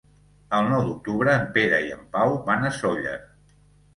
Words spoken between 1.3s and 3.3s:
en Pere i en Pau van a Sóller.